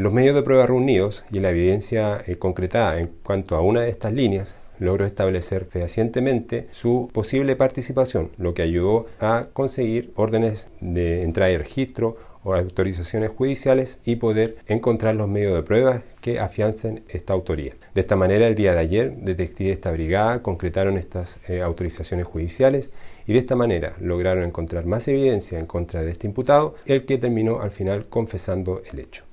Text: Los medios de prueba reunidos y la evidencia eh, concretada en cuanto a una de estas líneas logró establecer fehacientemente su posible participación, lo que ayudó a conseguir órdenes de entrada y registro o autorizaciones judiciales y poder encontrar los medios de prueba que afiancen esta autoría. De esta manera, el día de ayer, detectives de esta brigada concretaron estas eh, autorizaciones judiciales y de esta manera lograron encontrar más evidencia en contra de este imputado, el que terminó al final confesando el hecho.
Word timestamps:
Los 0.00 0.14
medios 0.14 0.34
de 0.34 0.42
prueba 0.42 0.66
reunidos 0.66 1.24
y 1.30 1.40
la 1.40 1.50
evidencia 1.50 2.22
eh, 2.26 2.36
concretada 2.36 3.00
en 3.00 3.10
cuanto 3.22 3.54
a 3.54 3.60
una 3.60 3.82
de 3.82 3.90
estas 3.90 4.14
líneas 4.14 4.54
logró 4.78 5.04
establecer 5.04 5.66
fehacientemente 5.66 6.68
su 6.70 7.10
posible 7.12 7.54
participación, 7.54 8.30
lo 8.38 8.54
que 8.54 8.62
ayudó 8.62 9.04
a 9.20 9.48
conseguir 9.52 10.10
órdenes 10.16 10.70
de 10.80 11.22
entrada 11.22 11.50
y 11.50 11.58
registro 11.58 12.16
o 12.44 12.54
autorizaciones 12.54 13.28
judiciales 13.28 13.98
y 14.02 14.16
poder 14.16 14.56
encontrar 14.68 15.16
los 15.16 15.28
medios 15.28 15.54
de 15.54 15.64
prueba 15.64 16.02
que 16.22 16.40
afiancen 16.40 17.04
esta 17.10 17.34
autoría. 17.34 17.74
De 17.94 18.00
esta 18.00 18.16
manera, 18.16 18.46
el 18.46 18.54
día 18.54 18.72
de 18.72 18.80
ayer, 18.80 19.14
detectives 19.18 19.68
de 19.68 19.74
esta 19.74 19.92
brigada 19.92 20.42
concretaron 20.42 20.96
estas 20.96 21.40
eh, 21.46 21.60
autorizaciones 21.60 22.24
judiciales 22.24 22.90
y 23.26 23.34
de 23.34 23.38
esta 23.38 23.54
manera 23.54 23.96
lograron 24.00 24.44
encontrar 24.44 24.86
más 24.86 25.06
evidencia 25.08 25.58
en 25.58 25.66
contra 25.66 26.02
de 26.02 26.12
este 26.12 26.26
imputado, 26.26 26.76
el 26.86 27.04
que 27.04 27.18
terminó 27.18 27.60
al 27.60 27.70
final 27.70 28.06
confesando 28.06 28.80
el 28.90 29.00
hecho. 29.00 29.29